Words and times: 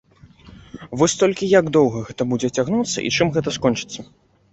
Вось 1.01 1.13
толькі 1.23 1.49
як 1.59 1.65
доўга 1.77 2.01
гэта 2.07 2.27
будзе 2.31 2.49
цягнуцца 2.61 3.05
і 3.07 3.13
чым 3.19 3.27
гэта 3.37 3.53
скончыцца? 3.59 4.01